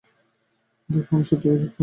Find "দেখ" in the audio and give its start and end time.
0.89-1.05